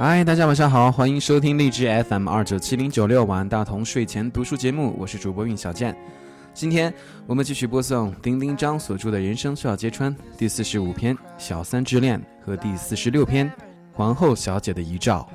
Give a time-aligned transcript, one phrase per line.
[0.00, 5.92] 嗨，大家晚上好，欢迎收听荔枝 FM 二九七零九六晚大同睡前读书节目，我是主播运小健。
[6.54, 6.94] 今天
[7.26, 13.50] 我们继续播送丁丁张所著的《人生需要揭穿》第四十五篇《小三之恋》和第四十六篇
[13.92, 15.28] 《皇后小姐的遗照》。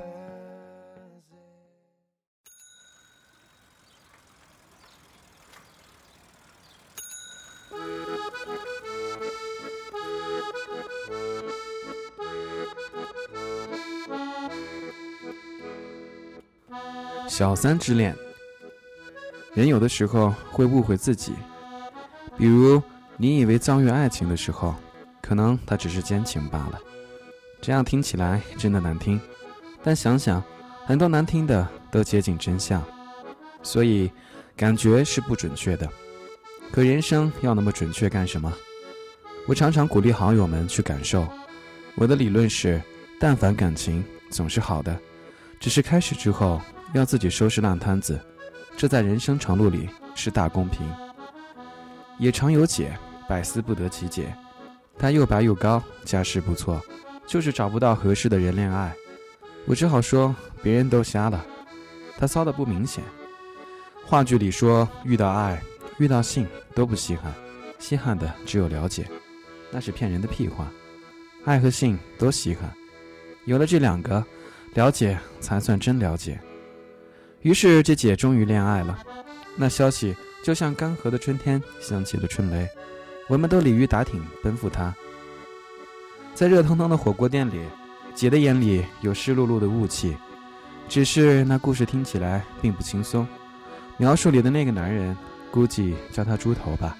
[17.33, 18.15] 小三之恋，
[19.55, 21.33] 人有的时候会误会自己，
[22.37, 22.79] 比如
[23.17, 24.75] 你以为遭遇爱情的时候，
[25.19, 26.79] 可能他只是奸情罢了。
[27.59, 29.19] 这样听起来真的难听，
[29.83, 30.43] 但想想，
[30.85, 32.79] 很多难听的都接近真相，
[33.63, 34.11] 所以
[34.55, 35.89] 感觉是不准确的。
[36.71, 38.53] 可人生要那么准确干什么？
[39.47, 41.27] 我常常鼓励好友们去感受。
[41.95, 42.79] 我的理论是，
[43.19, 44.95] 但凡感情总是好的，
[45.59, 46.61] 只是开始之后。
[46.93, 48.19] 要自己收拾烂摊子，
[48.77, 50.87] 这在人生长路里是大公平。
[52.19, 52.95] 也常有姐，
[53.27, 54.33] 百思不得其解。
[54.97, 56.79] 她又白又高，家世不错，
[57.25, 58.93] 就是找不到合适的人恋爱。
[59.65, 61.43] 我只好说别人都瞎了，
[62.17, 63.03] 她骚的不明显。
[64.05, 65.59] 话剧里说遇到爱、
[65.97, 67.33] 遇到性都不稀罕，
[67.79, 69.07] 稀罕的只有了解，
[69.71, 70.71] 那是骗人的屁话。
[71.43, 72.71] 爱和性都稀罕，
[73.45, 74.23] 有了这两个，
[74.75, 76.39] 了解才算真了解。
[77.43, 78.97] 于是这姐终于恋爱了，
[79.57, 82.67] 那消息就像干涸的春天响起了春雷，
[83.27, 84.95] 我们都鲤鱼打挺奔赴她。
[86.33, 87.61] 在热腾腾的火锅店里，
[88.15, 90.15] 姐的眼里有湿漉漉的雾气，
[90.87, 93.27] 只是那故事听起来并不轻松。
[93.97, 95.15] 描述里的那个男人，
[95.51, 96.97] 估计叫他猪头吧。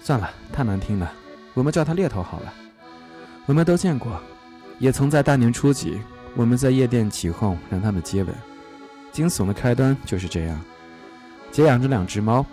[0.00, 1.12] 算了，太难听了，
[1.52, 2.54] 我们叫他猎头好了。
[3.46, 4.20] 我们都见过，
[4.78, 6.00] 也曾在大年初几，
[6.36, 8.32] 我们在夜店起哄让他们接吻。
[9.12, 10.60] 惊悚的开端就是这样。
[11.50, 12.44] 姐养着两只猫，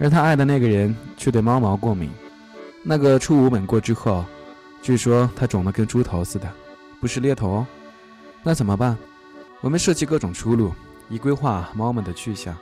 [0.00, 2.10] 而她爱的那个人却对猫毛过敏。
[2.82, 4.24] 那个初五吻过之后，
[4.82, 6.50] 据说他肿得跟猪头似的，
[7.00, 7.66] 不是猎头哦。
[8.42, 8.96] 那怎么办？
[9.60, 10.72] 我们设计各种出路，
[11.08, 12.56] 以规划猫们的去向，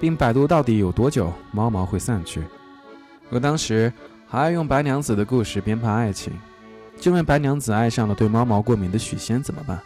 [0.00, 2.42] 并百度到底有多久猫毛会散去。
[3.30, 3.92] 我当时
[4.28, 6.32] 还爱用白娘子的故事编排爱情，
[7.00, 9.80] 就问白娘子爱上了对猫毛过敏的许仙怎么办？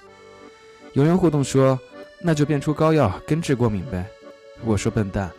[0.95, 1.79] 有人互动说。
[2.23, 4.07] 那就变出膏药根治过敏呗。
[4.65, 5.31] 我说笨蛋，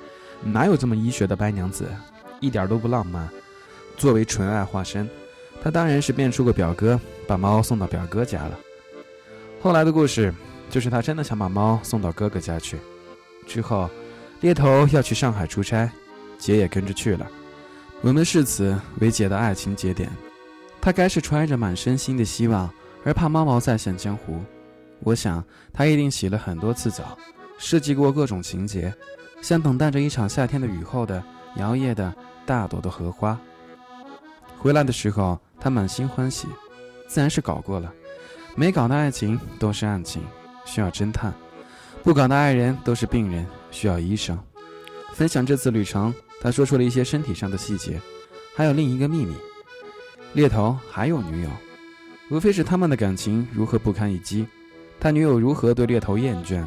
[0.43, 1.87] 哪有这么医学的白娘子，
[2.39, 3.27] 一点都不浪漫。
[3.95, 5.09] 作为纯爱化身，
[5.61, 8.59] 他当然是变出个表哥，把猫送到表哥家了。
[9.61, 10.33] 后来的故事
[10.69, 12.77] 就是他真的想把猫送到哥哥家去。
[13.47, 13.89] 之后，
[14.41, 15.89] 猎头要去上海出差，
[16.37, 17.25] 姐也跟着去了。
[18.01, 20.11] 我们视此为姐的爱情节点。
[20.81, 22.69] 他该是揣着满身心的希望，
[23.05, 24.41] 而怕猫毛再现江湖。
[25.03, 25.43] 我想，
[25.73, 27.17] 他一定洗了很多次澡，
[27.57, 28.93] 设计过各种情节，
[29.41, 31.21] 像等待着一场夏天的雨后的
[31.57, 32.13] 摇曳的
[32.45, 33.37] 大朵的荷花。
[34.57, 36.47] 回来的时候，他满心欢喜，
[37.07, 37.93] 自然是搞过了。
[38.55, 40.23] 没搞的爱情都是案情，
[40.63, 41.33] 需要侦探；
[42.01, 44.37] 不搞的爱人都是病人，需要医生。
[45.13, 47.99] 分享这次旅程，他说出了一些身体上的细节，
[48.55, 49.35] 还有另一个秘密：
[50.33, 51.49] 猎头还有女友，
[52.29, 54.47] 无非是他们的感情如何不堪一击。
[55.03, 56.65] 他女友如何对猎头厌倦，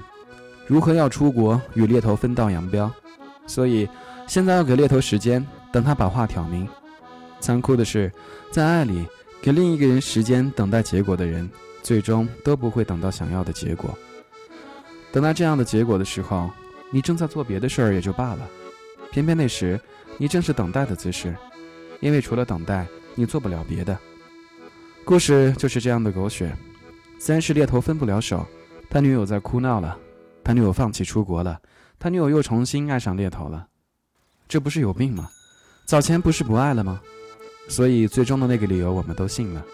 [0.67, 2.93] 如何要出国与猎头分道扬镳，
[3.47, 3.89] 所以
[4.27, 5.43] 现在要给猎头时间，
[5.73, 6.69] 等他把话挑明。
[7.41, 8.13] 残酷的是，
[8.53, 9.07] 在爱里
[9.41, 11.49] 给另一个人时间等待结果的人，
[11.83, 13.97] 最终都不会等到想要的结果。
[15.11, 16.51] 等到这样的结果的时候，
[16.91, 18.47] 你正在做别的事儿也就罢了，
[19.11, 19.81] 偏偏那时
[20.19, 21.35] 你正是等待的姿势，
[22.01, 23.99] 因为除了等待，你做不了别的。
[25.07, 26.55] 故事就是这样的狗血。
[27.19, 28.47] 三是猎头分不了手，
[28.89, 29.99] 他女友在哭闹了，
[30.45, 31.61] 他女友放弃出国了，
[31.99, 33.67] 他女友又重新爱上猎头了，
[34.47, 35.29] 这不是有病吗？
[35.87, 37.01] 早前不是不爱了吗？
[37.69, 39.65] 所以最终的那个理由我们都信了，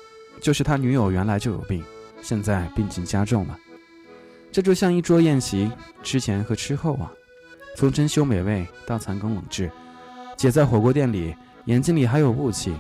[0.41, 1.85] 就是他女友原来就有病，
[2.23, 3.59] 现在病情加重了。
[4.51, 5.71] 这就像一桌宴席，
[6.03, 7.13] 吃前和吃后啊，
[7.77, 9.71] 从珍馐美味到残羹冷炙。
[10.37, 11.35] 姐在火锅店里，
[11.67, 12.75] 眼睛里还有雾气，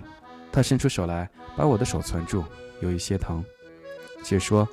[0.50, 2.44] 她伸出手来把我的手攥住，
[2.81, 3.44] 有一些疼。
[4.22, 4.66] 姐说：“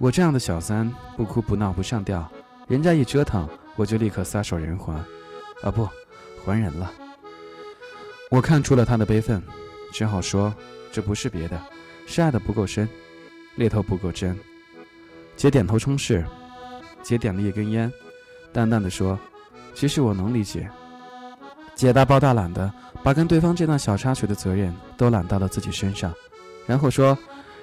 [0.00, 2.26] 我这样的小三，不哭不闹不上吊，
[2.66, 4.96] 人家一折腾，我就立刻撒手人寰，
[5.62, 5.86] 啊不，
[6.44, 6.90] 还人了。”
[8.30, 9.42] 我看出了他的悲愤，
[9.92, 10.54] 只好说
[10.90, 11.60] ：“这不是别的，
[12.06, 12.88] 是爱的不够深，
[13.56, 14.38] 猎头不够真。”
[15.36, 16.24] 姐点头称是。
[17.02, 17.90] 姐点了一根烟，
[18.52, 19.18] 淡淡的说
[19.74, 20.70] ：“其实我能理解。”
[21.74, 22.70] 姐大包大揽的
[23.02, 26.14] 把跟对方这段小插曲的责任都揽到了自己身上，
[26.66, 27.16] 然后说。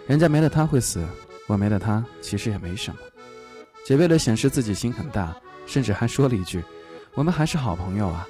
[0.07, 1.05] 人家没了他会死，
[1.47, 2.97] 我没了他其实也没什么。
[3.85, 6.63] 姐为了显示自己心很大，甚至还说了一句
[7.13, 8.25] ：“我们还是好朋友啊。”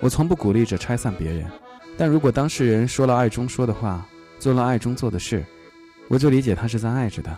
[0.00, 1.50] 我从不鼓励着拆散别人，
[1.96, 4.06] 但如果当事人说了爱中说的话，
[4.38, 5.44] 做了爱中做的事，
[6.08, 7.36] 我就理解他是在爱着的。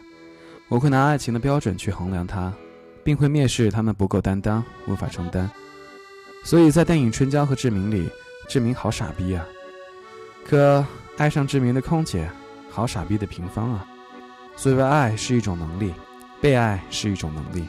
[0.69, 2.52] 我会拿爱情的标准去衡量他，
[3.05, 5.49] 并会蔑视他们不够担当，无法承担。
[6.44, 8.09] 所以在电影《春娇》和志明里，
[8.49, 9.47] 志明好傻逼啊！
[10.44, 10.85] 可
[11.17, 12.29] 爱上志明的空姐，
[12.76, 13.87] 好傻逼的平方啊！
[14.55, 15.94] 所谓爱是一种能力。
[16.38, 17.67] 被爱是一种能力，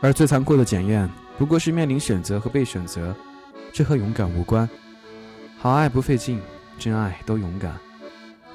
[0.00, 3.12] 而最残酷的检验不过是面临选择和被选择，
[3.72, 4.66] 这和勇敢无关。
[5.58, 6.40] 好爱不费劲，
[6.78, 7.74] 真爱都勇敢。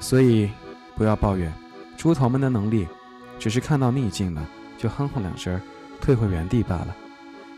[0.00, 0.50] 所以，
[0.96, 1.52] 不要抱怨，
[1.98, 2.88] 猪头们的能力，
[3.38, 5.60] 只是看到逆境了就哼哼两声，
[6.00, 6.96] 退回原地罢了。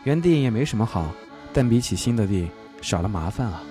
[0.03, 1.13] 原地也没什么好，
[1.53, 2.51] 但比起新的地，
[2.83, 3.63] 少了麻烦啊。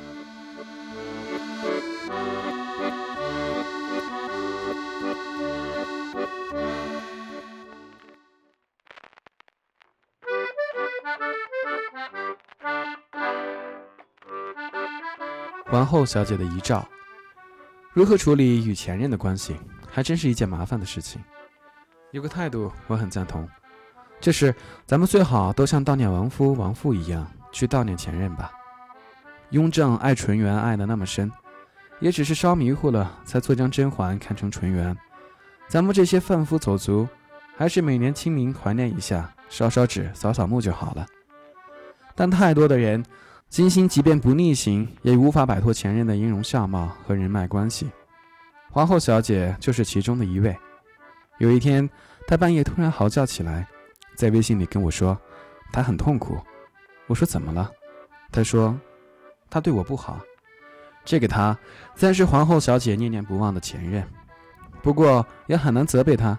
[15.88, 16.88] 后小姐的遗照，
[17.94, 19.56] 如何处理与前任的关系，
[19.90, 21.24] 还真是一件麻烦的事情。
[22.12, 23.48] 有个态度我很赞同，
[24.20, 24.54] 就是
[24.86, 28.52] 咱们最好都像悼念亡夫亡父一样去悼念前任吧。
[29.52, 31.32] 雍正爱纯元爱的那么深，
[32.00, 34.96] 也只是烧迷糊了，才错将甄嬛看成纯元。
[35.68, 37.08] 咱们这些贩夫走卒，
[37.56, 41.06] 还是每年清明怀念一下，烧烧纸，扫扫墓就好了。
[42.14, 43.04] 但太多的人。
[43.50, 47.90] 金星即便不逆行，也无法摆脱前任的音容相貌和人脉关系。
[48.70, 50.56] 皇后小姐就是其中的一位。
[51.40, 51.90] 有一天，
[52.28, 53.66] 她半夜突然嚎叫起来，
[54.16, 55.18] 在微信里跟我说，
[55.72, 56.38] 她很痛苦。
[57.08, 57.72] 我说怎么了？
[58.32, 58.78] 她说，
[59.50, 60.20] 她对我不好。
[61.06, 61.58] 这个她，
[61.96, 64.06] 自然是皇后小姐念念不忘的前任。
[64.84, 66.38] 不过也很难责备她，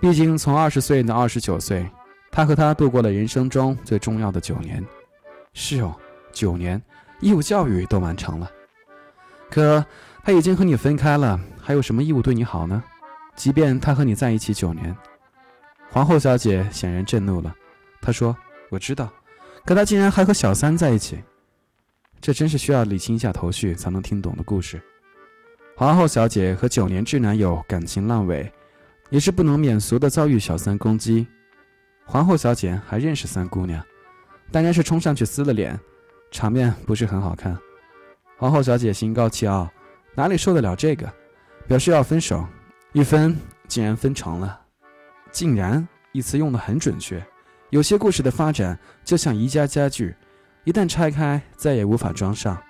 [0.00, 1.88] 毕竟从二十岁到二十九岁，
[2.32, 4.84] 她和他度过了人生中最重要的九年。
[5.52, 5.94] 是哦。
[6.34, 6.82] 九年，
[7.20, 8.50] 义务教育都完成了，
[9.50, 9.82] 可
[10.22, 12.82] 他已经和你分开了，还有什么义务对你好呢？
[13.36, 14.94] 即便他和你在一起九年，
[15.90, 17.54] 皇后小姐显然震怒了。
[18.00, 18.36] 她说
[18.68, 19.10] ：“我知道，
[19.64, 21.22] 可他竟然还和小三在一起，
[22.20, 24.80] 这真是需要理清一下头绪才能听懂的故事。”
[25.76, 28.52] 皇后小姐和九年制男友感情烂尾，
[29.10, 31.26] 也是不能免俗的遭遇小三攻击。
[32.04, 33.82] 皇后小姐还认识三姑娘，
[34.52, 35.78] 当然是冲上去撕了脸。
[36.34, 37.56] 场面不是很好看，
[38.36, 39.70] 皇后小姐心高气傲，
[40.16, 41.08] 哪里受得了这个？
[41.68, 42.44] 表示要分手，
[42.92, 43.38] 一分
[43.68, 44.60] 竟然分成了，
[45.30, 47.24] 竟然一词用的很准确。
[47.70, 50.12] 有些故事的发展就像宜家家具，
[50.64, 52.60] 一旦拆开再也无法装上。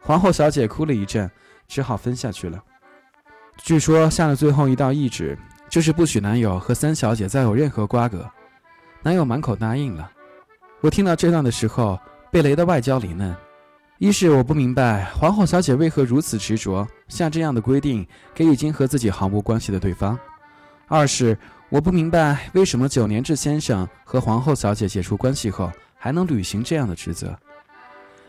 [0.00, 1.30] 皇后小姐哭了一阵，
[1.68, 2.60] 只好分下去了。
[3.58, 8.28] 据说下了最后一道懿旨，就是不许男友和三小姐再有任何瓜葛。
[9.02, 10.10] 男友满口答应了。
[10.80, 11.96] 我听到这段的时候。
[12.30, 13.34] 被雷的外焦里嫩，
[13.98, 20.14] 一是我不明白皇后小姐为何如此执着下这样的规定给已经和自己毫无关系的对方；
[20.88, 21.36] 二是
[21.70, 27.34] 我不明白为什么九年制先生和皇后小姐解除关系后还能履行这样的职责。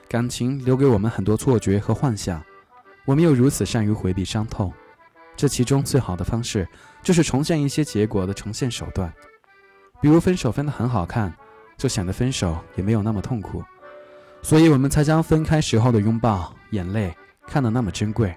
[0.08, 2.42] 感情留给我们很多错觉和幻想，
[3.06, 4.74] 我们又如此善于回避伤痛，
[5.36, 6.68] 这其中最好的方式
[7.04, 9.14] 就是重现一些结果的重现手段，
[10.02, 11.34] 比如分手分得很好看，
[11.78, 13.62] 就显得分手也没有那么痛苦。
[14.42, 17.16] 所以我们才将分开时候的拥抱、眼泪
[17.48, 18.36] 看得那么珍贵。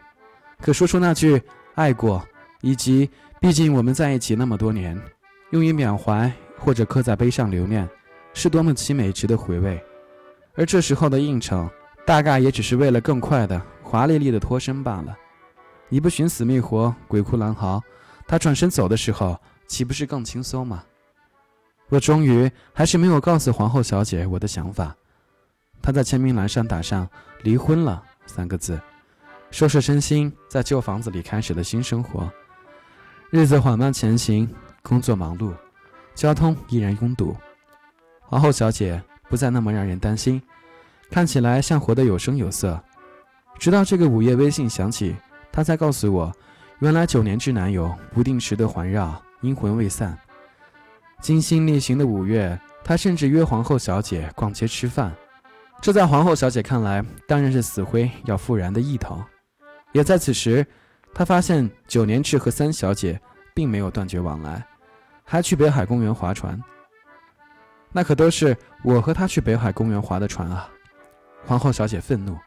[0.61, 1.43] 可说出那句
[1.75, 2.23] “爱过”，
[2.61, 3.09] 以及
[3.41, 5.01] “毕竟我们在一起那么多年”，
[5.51, 7.89] 用于缅怀或者刻在碑上留念，
[8.35, 9.83] 是多么凄美、值得回味。
[10.55, 11.69] 而这时候的应承，
[12.07, 15.17] 大概也只是为了更快的、华丽丽的脱身罢了。
[15.89, 17.83] 你不寻死觅活、鬼哭狼嚎，
[18.27, 20.85] 他转身走的时候，岂不是更轻松吗？
[21.89, 24.95] 我终于还是没有告诉皇后小姐我的想法。
[25.83, 27.09] 他在签名栏上打上
[27.43, 28.81] “离婚了”三个字，
[29.51, 32.33] 收拾身心，在旧房子里开始了新生活。
[33.31, 34.49] 日子缓慢前行，
[34.83, 35.53] 工作忙碌，
[36.15, 37.37] 交通依然拥堵。
[38.21, 40.41] 皇后小姐不再那么让人担心，
[41.11, 42.81] 看起来像活得有声有色。
[43.59, 45.17] 直到这个午夜微信响起，
[45.51, 46.33] 她才告诉我，
[46.79, 50.17] 原来九年之男友不定时的环绕，阴魂未散。
[51.21, 55.13] 精心逆行的五月，她甚至约皇后小姐逛街吃饭。
[55.83, 59.21] 这在皇后小姐看来，当然是死灰要复燃的意头。
[59.91, 60.65] 也在此时，
[61.13, 63.21] 她发现九年制和三小姐
[63.53, 64.65] 并没有断绝往来，
[65.25, 66.63] 还去北海公园划船。
[67.91, 70.71] 那可都是我和他去北海公园划的船啊！
[71.45, 72.39] 皇后小姐愤怒，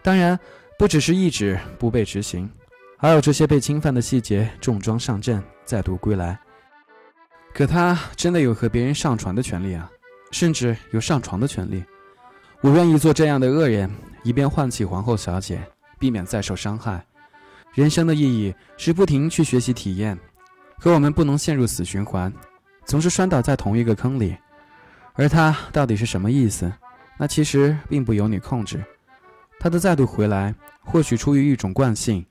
[0.00, 0.38] 当然
[0.78, 2.48] 不只是一旨不被执行，
[2.96, 6.38] 还有这些被侵犯的细节重装上阵，再度归来。
[7.52, 9.90] 可他真的有和别人上床的权利啊，
[10.30, 11.84] 甚至有上床的权利。
[12.60, 13.88] 我愿意做这样的恶人，
[14.24, 15.60] 以便唤起皇后小姐，
[15.96, 17.04] 避免再受伤害。
[17.72, 20.18] 人生的意义是不停去学习体验，
[20.80, 22.32] 可我们不能陷入死循环，
[22.84, 24.36] 总是摔倒在同一个坑里。
[25.14, 26.72] 而他到底是什么意思？
[27.16, 28.82] 那其实并不由你控制。
[29.60, 32.26] 他的再度回来，或许出于一种惯性，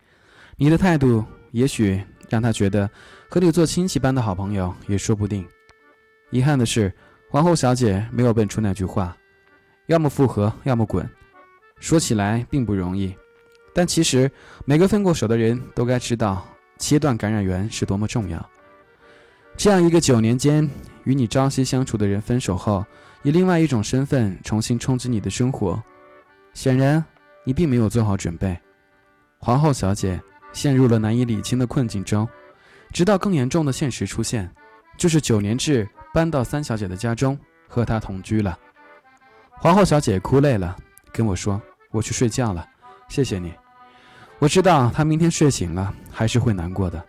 [0.57, 2.89] 你的态度也许让他觉得
[3.29, 5.48] 和你做亲戚般的好朋友也说不定。
[6.31, 6.93] 遗憾的是，
[7.29, 9.15] 皇后小姐没有蹦出那句话：
[9.88, 11.10] 要么复合，要么滚。
[11.79, 13.15] 说起来并不容易，
[13.74, 14.29] 但其实
[14.65, 16.46] 每个分过手的人都该知道，
[16.77, 18.50] 切断感染源是多么重要。
[19.56, 20.70] 这样一个九年间
[21.03, 22.86] 与你朝夕相处的人分手后，
[23.24, 25.82] 以另外一种身份重新冲击你的生活，
[26.53, 27.03] 显然
[27.44, 28.58] 你并没有做好准备。
[29.39, 30.20] 皇后小姐
[30.51, 32.27] 陷入了难以理清的困境中，
[32.91, 34.51] 直到更严重的现实出现，
[34.98, 38.58] 就是九年制搬到三小姐的家中和她同居了。
[39.60, 40.76] 皇后小姐哭累了，
[41.12, 41.62] 跟我说
[41.92, 42.66] ：“我去睡觉了，
[43.10, 43.54] 谢谢你。”
[44.40, 47.04] 我知道她明天睡醒了还是会难过的，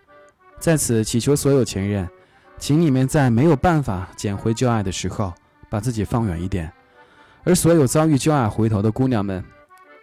[0.58, 2.08] 在此祈求所有前任。
[2.56, 5.32] 请你们在没有办法捡回旧爱的时候，
[5.70, 6.66] 把自己放远一点；
[7.44, 9.44] 而所有遭遇旧爱回头的姑娘们，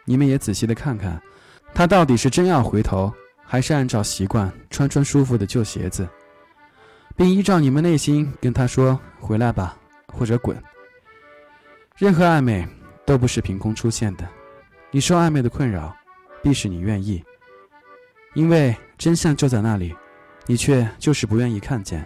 [0.05, 1.21] 你们也仔细的看看，
[1.73, 3.11] 他到底是真要回头，
[3.43, 6.07] 还是按照习惯穿穿舒服的旧鞋子，
[7.17, 9.75] 并依照你们内心跟他说“回来吧”
[10.13, 10.55] 或者“滚”。
[11.97, 12.67] 任何暧昧
[13.05, 14.27] 都不是凭空出现的，
[14.91, 15.95] 你受暧昧的困扰，
[16.43, 17.23] 必是你愿意，
[18.33, 19.95] 因为真相就在那里，
[20.45, 22.05] 你却就是不愿意看见。